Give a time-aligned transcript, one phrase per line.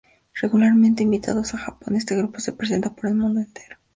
[0.33, 3.77] Regularmente invitados a Japón, este grupo se presenta por el mundo entero.